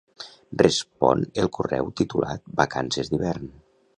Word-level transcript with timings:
Respon 0.61 1.21
el 1.43 1.51
correu 1.59 1.93
titulat 2.01 2.47
"vacances 2.63 3.13
d'hivern". 3.13 3.55